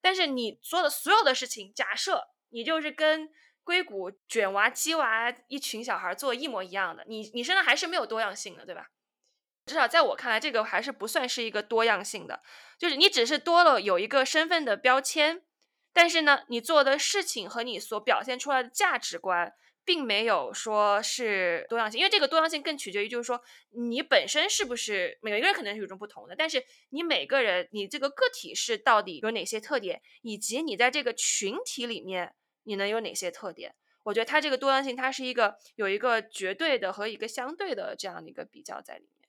[0.00, 3.30] 但是你做的所有的事情，假设你就是跟。
[3.70, 8.88] 硅谷卷娃、鸡娃一群小孩做一模一样的，你你身上还是没有多样性的，对吧？
[9.64, 12.42] 至少在我看来，这个还是不算是一个多样性的，
[12.76, 15.44] 就是你只是多了有一个身份的标签，
[15.92, 19.52] 但是呢，你做的事情和你所表现出来的价值观，
[19.84, 32.34] 并没有说是多样性，因为这个多样性更取决于就是说你本身是不是每个人可能是与众不同的，但是你每个人你这个个体是到底有哪些特点，以及你在这个群体里面。
[32.64, 33.74] 你能有哪些特点？
[34.02, 39.28] 我觉得它这个多样性，它是一个有一个绝对的和一个相对的这样的一个比较在里面。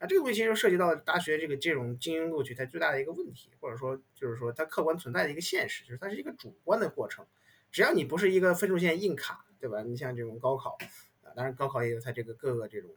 [0.00, 7.24] 啊，这个问题就涉及到大学这个这种精英录取它最大的一个问题，或者说就是说它客观存在的一个现实，就是它是一个主观的过程。
[7.70, 9.82] 只要你不是一个分数线硬卡，对吧？
[9.82, 10.76] 你像这种高考
[11.22, 12.90] 啊，当然高考也有它这个各个这种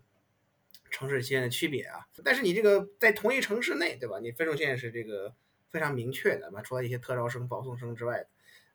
[0.89, 2.07] 城市之间的区别啊。
[2.23, 4.19] 但是你这个在同一城市内，对吧？
[4.19, 5.35] 你分数线是这个
[5.69, 8.25] 非常明确的嘛，除了一些特招生、保送生之外。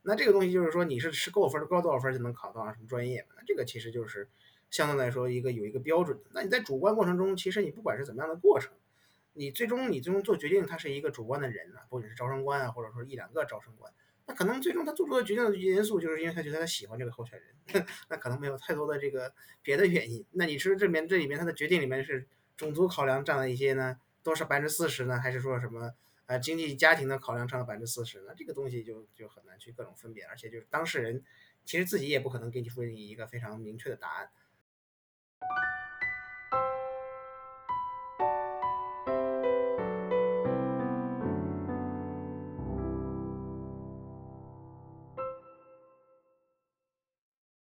[0.08, 3.26] 那这个东西就是说，你是是够分高多少分就能考到什么专业？
[3.36, 4.28] 那这个其实就是
[4.70, 6.30] 相对来说一个有一个标准的。
[6.32, 8.72] 那你在主观过程中，其实你不管是怎么样的过程，
[9.32, 13.92] 你最终你最终做决定，他是一个主观的人啊，不仅是招生官啊，或者说一两个招生官，
[14.26, 20.24] 那可能最终他做出的决定的因素，就是因为他觉得他喜欢这个候选人， 那可能没有太多的这个别的原因。
[20.30, 25.94] 那你说这边这里面他的决定里面是种族考量占了一些呢，多少百分之四十呢，还是说什么？
[26.26, 31.22] 呃，经济家庭的考量占了百分之四十，那这个东西就就很难去各种分辨，而且就是当事人
[31.64, 34.30] 其实自己也不可能给你出一个非常明确的答案。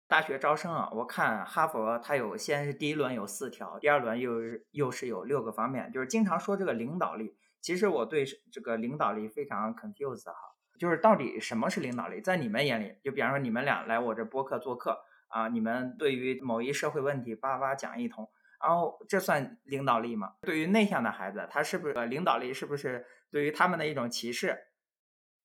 [0.06, 7.34] 大学招生啊，我看哈佛它有先是第一轮有四条，第二轮又是又是有六个方面，就是经常说这个领导力。
[7.62, 10.34] 其实我对这个领导力非常 confused 哈，
[10.76, 12.20] 就是到底什么是领导力？
[12.20, 18.28] 在你们眼里，就比方说你们俩来我这播客做客啊，你们对于某一社会问题叭叭讲一通，
[18.60, 20.34] 然后这算领导力吗？
[20.42, 22.52] 对于内向的孩子，他是不是领导力？
[22.52, 24.58] 是不是对于他们的一种歧视？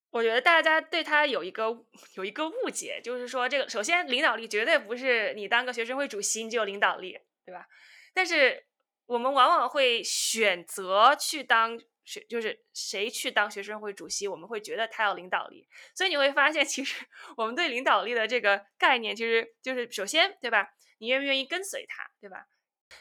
[0.10, 7.68] 我觉得大家对他有一个有一个误解，就是说这个首先领导力绝对不是你当个学生会主席你就有领导力，对吧？
[8.16, 8.66] 但是
[9.06, 11.80] 我们往往会选择去当。
[12.08, 15.68] 学就是谁去当学生会主席，我们会觉得他有领导力。
[15.94, 20.70] 所以你会发现，其实我们对领导力的这个概念，其实就是首先，对吧？
[21.00, 22.48] 你愿不愿意跟随他，对吧？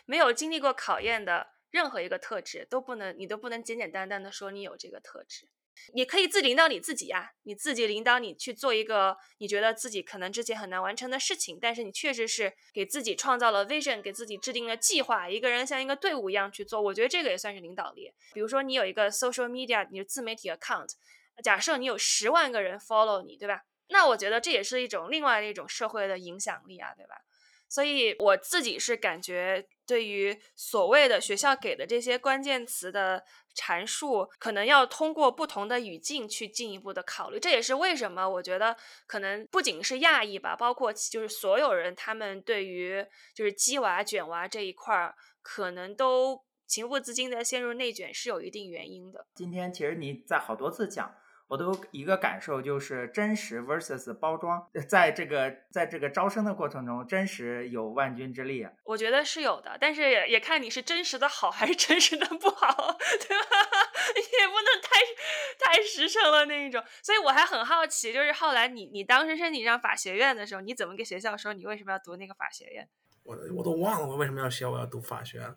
[0.04, 5.48] 没有经历过考验的任何一个特质，都不能，你都不能简简单单的说你有这个特质。
[5.94, 18.12] 你可以自领导你自己呀，你自己领导你去做一个你觉得自己可能之前很难完成的事情，但是你确实是给自己创造了 vision，给自己制定了计划，一个人像一个队伍一样去做，我觉得这个也算是领导力。
[18.32, 20.88] 比如说你有一个 social media，你的自媒体 account，
[21.42, 23.62] 假设你有十万个人 follow 你，对吧？
[23.88, 27.14] 那我觉得这也是一种另外的一种社会的影响力啊，对吧？
[27.68, 33.24] 所以我自己是感觉，对于所谓的学校给的这些关键词的
[33.56, 37.40] 阐述，可能要通过不同的语境去进一步的考虑。
[37.40, 43.04] 这也是为什么我觉得可能不仅是亚裔吧，包括就是所有人，他们对于
[43.34, 49.26] 就是鸡娃卷娃这一块儿，可能都情不自禁的陷入内卷，是有一定原因的。
[49.34, 51.14] 今天其实你在好多次讲。
[51.48, 58.66] 我都一个感受就是真实 versus 包装，在这个在这个招生的过程中，真实有万钧之力。
[58.84, 62.66] 我觉得是有的，但是也看你是真实的好还是真实的不好，
[62.98, 63.46] 对吧？
[64.16, 65.00] 也不能太
[65.58, 66.82] 太实诚了那一种。
[67.02, 72.88] 所以我还很好奇，就是后来你你当时申请上法学院的时候，你怎么给学校说你为什么要读那个法学院？
[73.22, 75.56] 我我都忘了我为什么要学我要读法学了。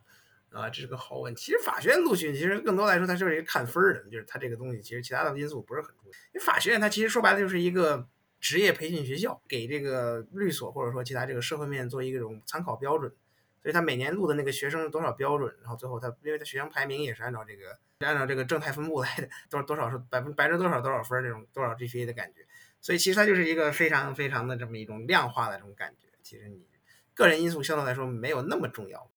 [0.52, 1.42] 啊，这是个好问题。
[1.42, 6.12] 其实法学院录取，其实更多来说，它就是一个看分儿的，就是它这个东西，其实其他的因素不是很重要。
[6.34, 8.08] 因为法学院它其实说白了就是一个
[8.40, 13.14] 职业培训学校，给这个律所或者说其他这个社会面做一种参考标准。
[13.62, 22.46] 所以它每年录的那个学生多少标准，然后最后它因为它学生排名也是按照这个按照这个正态分布来的，多少多少是百分百分之多少多少分这种多少 GPA 的感觉。
[22.80, 26.08] 所以其实它就是一个非常非常的这么一种量化的这种感觉。
[26.24, 26.66] 其实你
[27.14, 29.12] 个人因素相对来说没有那么重要。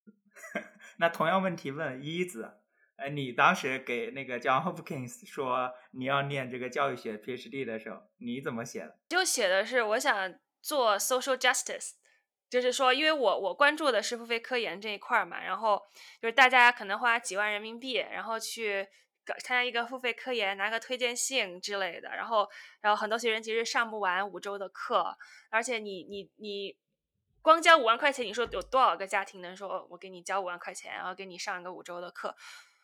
[1.03, 2.49] 那同样问题问一子，
[2.95, 8.97] 呃，你当时给那个 John Hopkins 说你要念这个教育学 PhD 的时候，你怎么写的？
[9.09, 11.95] 就写的是我想做 social justice，
[12.49, 15.83] 就是说，因为我我关注的是付费科研这一块儿嘛，然后
[16.21, 18.87] 就是大家可能花几万人民币，然后去
[19.25, 22.49] 搞参加一个付费科研，拿个推荐信之类的，然后
[22.81, 25.19] 然后很多学生其实上不完五周的课，
[25.51, 26.77] 而且你你你。
[27.43, 32.37] 光交五万块钱，你说有多少个家庭能说，我给你交五万块钱，然后给你上一个五周的课？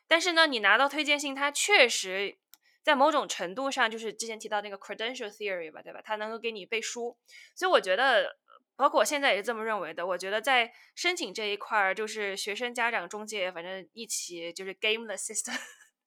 [0.08, 2.38] 但是呢，你拿到推荐信，它确实
[2.82, 6.00] 在某种程度上，就是之前提到那个 credential theory 吧，对吧？
[6.02, 7.16] 它能够给你背书。
[7.54, 8.36] 所以我觉得，
[8.74, 10.06] 包括我现在也是这么认为的。
[10.06, 15.56] 我觉得在申请这一块儿，就是学生、家长、中介，反正一起就是 game the system，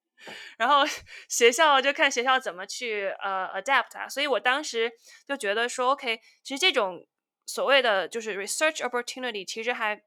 [0.57, 0.83] 然后
[1.29, 4.09] 学校就看学校怎么去呃 adapt 啊。
[4.09, 4.91] 所以我当时
[5.27, 7.07] 就觉得说，OK，其实这种。
[7.53, 10.01] 所谓的就是 research opportunity，其实还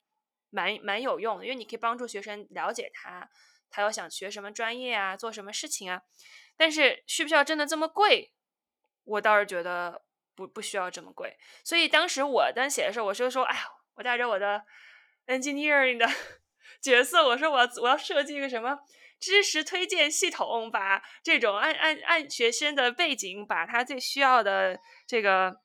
[0.49, 3.28] 蛮蛮有用的，因为你可以帮助学生了解他，
[3.68, 6.01] 他要想学什么专业啊，做什么事情啊。
[6.57, 8.32] 但是需不需要真的这么贵？
[9.05, 11.36] 我倒是觉得不不需要这么贵。
[11.62, 13.66] 所以当时我当写的时候，我就说，哎呀，
[13.97, 14.64] 我带着我的
[15.26, 16.09] engineering 的
[16.80, 18.78] 角色，我说我我要设计一个什么
[19.20, 25.62] 知识推荐系统，把这种按按按学生的背景，把他最需要的这个。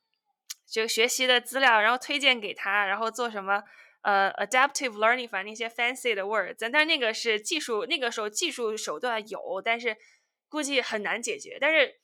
[0.69, 3.63] 就学习的资料，然后推荐给他，然后做什么
[4.01, 9.97] 呃，adaptive learning，反正那些 fancy 的 words，但那个是技术，那个时候技术手段有，但是
[10.47, 11.57] 估计很难解决。
[11.59, 11.95] 但是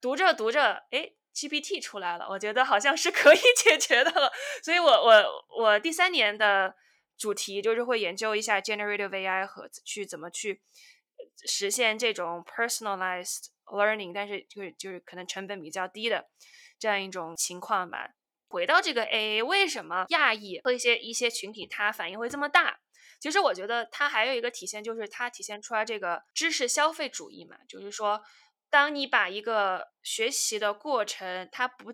[0.00, 4.32] 读着读着，哎，GPT 出来了，我觉得好像是可以 解决的了。
[4.62, 6.74] 所以我我我第三年的
[7.18, 10.62] 主题就是会研究一下 generative AI 和去怎么去
[11.46, 16.28] 实现这种 personalized learning，但是就是就是可能成本比较低的。
[16.78, 18.10] 这样一种情况吧。
[18.48, 22.78] 回到这个 A，为什么亚裔和一些一些群体它反应会这么大？
[23.18, 27.56] 其实我觉得它还有一个体现，就是它体现出来这个知识消费主义嘛。
[27.68, 28.22] 就是说，
[28.70, 31.92] 当你把一个学习的过程，它不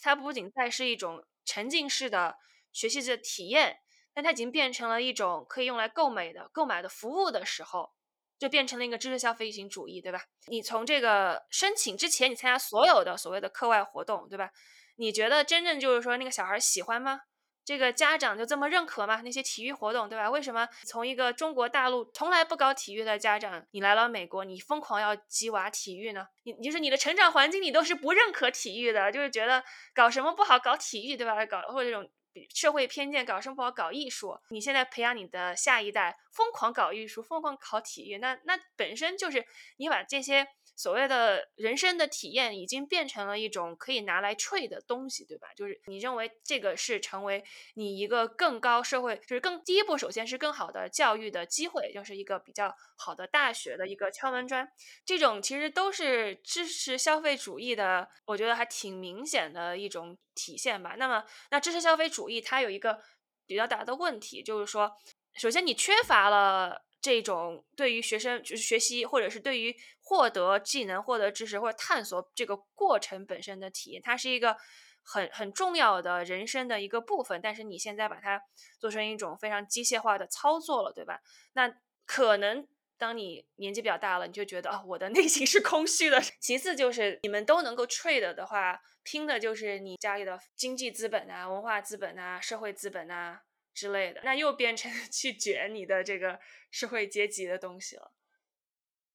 [0.00, 2.36] 它不仅再是一种沉浸式的
[2.72, 3.78] 学习的体验，
[4.14, 7.90] 但它已经变成了一种可以用来购买的购买的服务的时候。
[8.38, 10.22] 就变成了一个知识消费型主义，对吧？
[10.46, 14.50] 你从这个申请之前，你参加所有的所谓的课外活动，对吧？
[14.96, 17.22] 你觉得真正就是说那个小孩喜欢吗？
[17.64, 19.20] 这个家长就这么认可吗？
[19.22, 20.30] 那些体育活动，对吧？
[20.30, 26.26] 为什么从一个中国大陆从来不搞体育的家长，你来了美国，你疯狂要鸡娃体育呢？
[26.44, 29.62] 你就是你的成长环境里都是不认可体育的，就是觉得
[29.94, 31.44] 搞什么不好，搞体育，对吧？
[31.44, 32.08] 搞或者这种。
[32.54, 34.38] 社会偏见，搞生活，搞艺术。
[34.50, 39.44] 你现在培养你的下一代，疯狂搞艺术，疯狂考体育，那那本身就是
[39.76, 40.46] 你把这些。
[40.78, 45.48] 所谓的人生的体验已经变成了一种可以拿来 trade 的东西，对吧？
[45.56, 47.42] 就是你认为这个是成为
[47.74, 54.70] 你一个更高社会，就是更第一步，首先是更好的教育的机会，就是一个比较好的大学的一个敲门砖。
[55.04, 60.94] 这种其实都是支持消费主义的，我觉得还挺明显的一种体现吧。
[60.96, 63.00] 那么，那支持消费主义它有一个
[63.48, 64.96] 比较大的问题，就是说，
[65.34, 66.84] 首先你缺乏了。
[67.00, 74.56] 这种对于学生就是学习，或者是对于获得技能、获得知识或者探索这个过程本身的体验，它是一个
[75.02, 77.40] 很很重要的人生的一个部分。
[77.40, 78.42] 但是你现在把它
[78.78, 81.20] 做成一种非常机械化的操作了，对吧？
[81.52, 81.72] 那
[82.04, 86.20] 可能当你年纪比较大了，你就觉得啊，我的内心是空虚的。
[86.40, 93.42] 其次就是你们都能够 trade 的话，拼的就是你家里的经济资本啊、文化资本啊、社会资本啊
[93.78, 98.12] 之类的，那又变成 去卷你的这个社会阶级的东西了。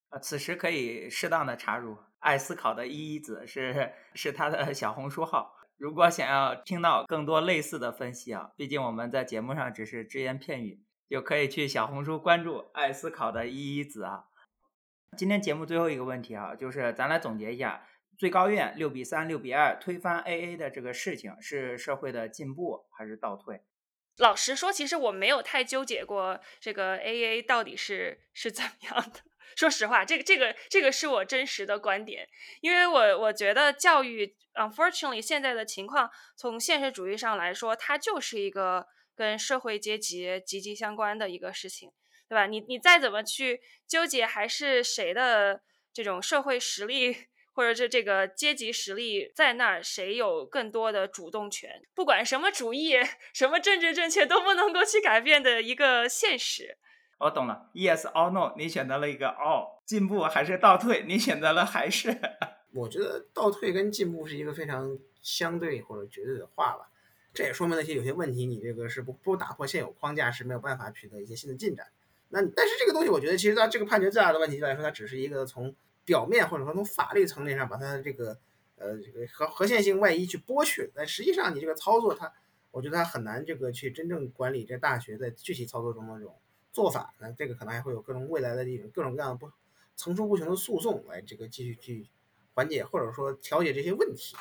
[0.08, 5.54] 呃，此时可以适当的插入，爱思考的依依子是是他的小红书号。
[5.76, 10.82] 如果想要听到更多类似的分析啊，毕竟我们在节目上只是只言片语。
[11.06, 14.24] 就可以去小红书关注爱思考的依依子啊。
[15.16, 17.86] 今天节目最后一个问题啊，就是咱来总结一下，
[18.18, 23.62] 最高院六比三、六比二推翻 AA 的这个事情，是社会的进步还是倒退？
[24.18, 29.20] 老实说，其实我没有太纠结过这个 AA 到底是是怎么样的。
[29.56, 32.28] 说实话，这个这个这个是我真实的观点，
[32.60, 38.86] 因为我我觉得教育，unfortunately 现在的情况，从现实主义上来说，它就是一个。
[39.16, 41.88] 跟社会阶级息息相关的一个事情，
[42.28, 42.46] 对吧？
[42.48, 45.62] 你你再怎么去纠结，还是谁的
[45.92, 51.80] 这种社会实力或者是这个阶级实力在那儿，谁有更多的主动权？
[51.94, 52.96] 不管什么主义、
[53.32, 56.76] 什么政治正确，都不能够去改变的一个现实。
[57.18, 58.54] 我懂了，Yes or No？
[58.58, 61.04] 你选择了一个 All，进步还是倒退？
[61.06, 62.14] 你选择了还是？
[62.74, 66.90] 我觉得倒退跟进步是一个非常相对或者绝对的话吧。
[67.32, 71.86] 这也说明了一些有些问题，你这个是不不打破现有框架是没有办法取得一些新的进展。
[72.30, 75.74] 那但是这个东西，我觉得其实它这个判决最大的问题来说，它只是一个从
[76.04, 78.38] 表面或者说从法律层面上把它的这个
[78.76, 80.90] 呃这个合合宪性外衣去剥去。
[80.94, 82.32] 但实际上你这个操作，它
[82.70, 86.36] 我觉得它很难这个去真正管理这大学在具体操作中的这种
[86.72, 87.14] 做法。
[87.18, 89.50] 那这个可能还会有各种未来的一种各种各样的不
[89.96, 92.08] 层出不穷的诉讼来这个继续去
[92.54, 94.36] 缓解或者说调解这些问题。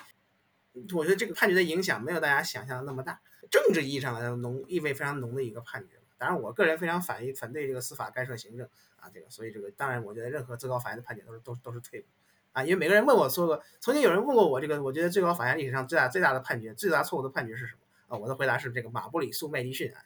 [0.95, 5.99] 我觉得这个判决的影响没有大家想象的那么大，政治意义上来说浓意味非常浓的一个判决。
[6.17, 8.67] 当然，我个人非常反反对这个司法干涉行政
[9.03, 12.07] 啊，这个所以这个当然，我觉得任何最高法院的判决都是都都是退步
[12.53, 12.63] 啊。
[12.63, 17.81] 因为每个人问我说过，曾经有人问过我这个，我觉得最高法院历史上最大最大的判决、最大错误的判决是什么
[18.15, 18.17] 啊？
[18.17, 20.05] 我的回答是这个马布里诉麦迪逊案。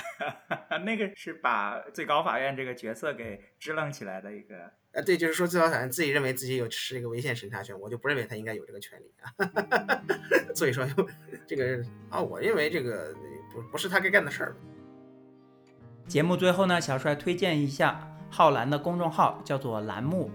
[0.84, 4.70] 那个是把最高法院这个角色给支棱起来的一个。
[4.92, 9.32] 呃，对，就是说最高法院自己认为自己有是一个违宪审查权，我就不认为他应该有这个权利啊。
[10.54, 10.86] 所以说，
[11.46, 13.14] 这个啊，我认为这个
[13.52, 14.56] 不不是他该干的事儿。
[16.08, 20.30] 节目最后呢，小帅推荐一下浩蓝的公众号，叫做“栏目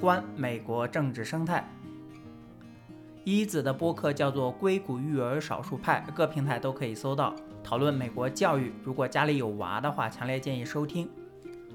[0.00, 1.68] 观美国政治生态”。
[3.24, 8.72] 一子的播客叫做“硅谷育儿少数派”，各平台都可以搜到，讨论美国教育。
[8.84, 11.08] 如果家里有娃的话，强烈建议收听。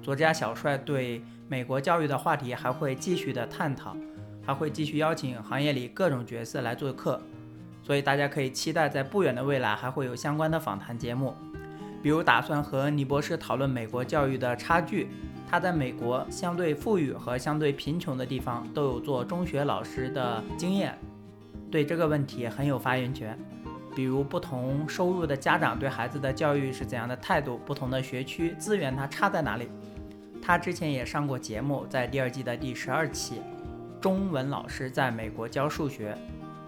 [0.01, 3.97] 作家小帅对美国教育的话题还会继续的探讨，
[4.45, 7.19] 还会继续邀请行业里各种角色来做客，
[7.83, 11.35] 所以大家可以期待在不远的未来还会有相关的访谈节目，
[12.01, 15.09] 比如打算和倪博士讨论美国教育的差距，
[15.49, 20.95] 他在美国相对富裕和相对贫穷的地方都有做中学老师的经验，
[21.71, 23.35] 对这个问题很有发言权，
[23.95, 29.67] 比如不同收入的家长对孩子的教育是怎样的态度，不同的学区资源它差在哪里。
[30.41, 33.41] 他之前也上过节目，在第二季的第十二期，
[33.99, 36.15] 中文老师在美国教数学，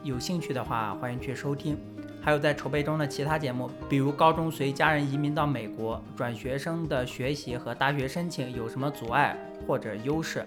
[0.04, 1.78] 有兴趣的话欢迎去收听。
[2.22, 9.36] 还有在筹备中的其他节目，比如高中随家人移民到美国，转学生的学习和大学申请有什么阻碍
[9.68, 10.46] 或者优势？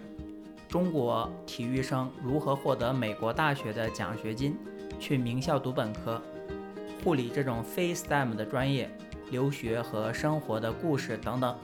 [0.68, 4.56] 中国体育生如何获得美国大学的奖学金，
[5.00, 6.22] 去名校读本科？
[7.02, 8.88] 护理这种非 STEM 的专业，
[9.30, 11.56] 留学和生活的故事等等。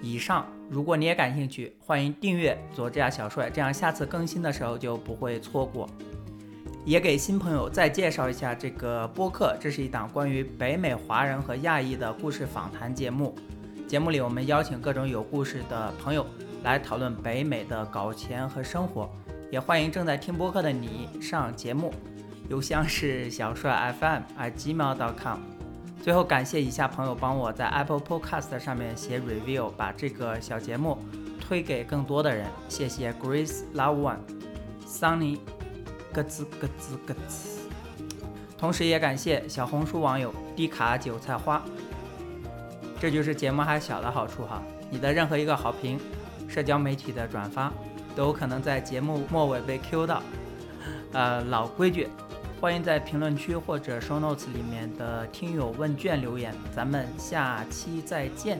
[0.00, 0.46] 以上。
[0.68, 5.88] 如果你也感兴趣，欢迎订阅佐治亚小帅，这样下次更新的时候就不会错过。
[6.86, 13.34] 也给新朋友再介绍一下这个播客，这是一档关于北美华人和亚裔的故事访谈节目。
[13.88, 16.24] 节目里我们邀请各种有故事的朋友
[16.62, 19.10] 来讨论北美的搞钱和生活。
[19.50, 21.92] 也欢迎正在听播客的你上节目，
[22.48, 25.40] 邮箱是小帅 FM@gmail.com。
[26.00, 30.96] 最后感谢以下朋友帮我在 Apple Podcast 上面写 review，把这个小节目
[31.40, 32.46] 推给更多的人。
[32.68, 34.18] 谢谢 Grace Love One、
[34.86, 35.38] Sunny，
[36.22, 37.58] 咯吱咯吱咯吱。
[38.56, 41.62] 同时也感谢小红书网友低卡韭菜花。
[42.98, 46.00] 这就是节目还小的好处哈，你的任何一个好评、
[46.48, 47.70] 社交媒体的转发，
[48.16, 50.22] 都有可能在节目末尾被 Q 到。
[51.12, 52.08] 呃，老规矩。
[52.58, 58.58] 欢迎在评论区或者 show notes 里面的听友问卷留言，咱们下期再见。